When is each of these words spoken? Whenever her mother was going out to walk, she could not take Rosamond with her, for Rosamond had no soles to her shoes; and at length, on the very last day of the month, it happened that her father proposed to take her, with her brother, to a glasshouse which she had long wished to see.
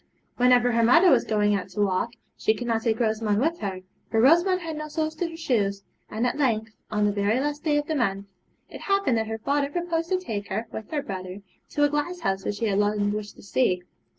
Whenever 0.37 0.71
her 0.71 0.81
mother 0.83 1.11
was 1.11 1.23
going 1.23 1.53
out 1.53 1.69
to 1.69 1.79
walk, 1.79 2.13
she 2.35 2.55
could 2.55 2.65
not 2.65 2.81
take 2.81 2.99
Rosamond 2.99 3.39
with 3.39 3.59
her, 3.59 3.81
for 4.09 4.19
Rosamond 4.19 4.61
had 4.61 4.75
no 4.75 4.87
soles 4.87 5.13
to 5.13 5.29
her 5.29 5.37
shoes; 5.37 5.83
and 6.09 6.25
at 6.25 6.39
length, 6.39 6.71
on 6.89 7.05
the 7.05 7.11
very 7.11 7.39
last 7.39 7.63
day 7.63 7.77
of 7.77 7.85
the 7.85 7.93
month, 7.93 8.25
it 8.67 8.81
happened 8.81 9.15
that 9.19 9.27
her 9.27 9.37
father 9.37 9.69
proposed 9.69 10.09
to 10.09 10.17
take 10.17 10.47
her, 10.47 10.65
with 10.71 10.89
her 10.89 11.03
brother, 11.03 11.43
to 11.69 11.83
a 11.83 11.89
glasshouse 11.89 12.43
which 12.43 12.55
she 12.55 12.65
had 12.65 12.79
long 12.79 13.11
wished 13.11 13.35
to 13.35 13.43
see. 13.43 13.83